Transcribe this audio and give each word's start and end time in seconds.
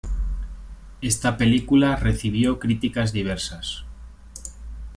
Esta 1.03 1.37
película 1.37 1.95
recibió 1.95 2.57
críticas 2.57 3.13
diversas. 3.13 3.85